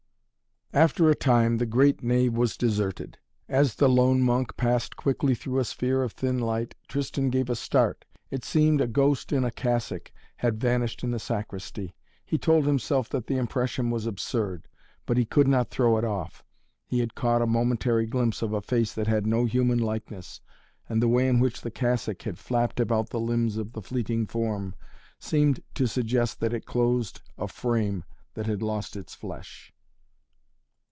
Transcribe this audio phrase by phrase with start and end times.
[0.73, 3.17] After a time the great nave was deserted.
[3.49, 7.57] As the lone monk passed quickly through a sphere of thin light, Tristan gave a
[7.57, 8.05] start.
[8.29, 11.93] It seemed a ghost in a cassock that had vanished in the sacristy.
[12.25, 14.69] He told himself that the impression was absurd,
[15.05, 16.41] but he could not throw it off.
[16.87, 20.39] He had caught a momentary glimpse of a face that had no human likeness,
[20.87, 24.25] and the way in which the cassock had flapped about the limbs of the fleeting
[24.25, 24.73] form
[25.19, 28.05] seemed to suggest that it clothed a frame
[28.35, 29.73] that had lost its flesh.